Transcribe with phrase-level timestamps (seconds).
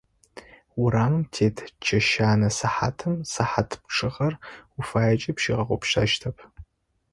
[0.81, 1.55] Урамым тет
[1.85, 4.33] чэщанэ сыхьатым, сыхьат пчъагъэр
[4.77, 6.37] уфаекӏи пщигъэгъупшэщтэп.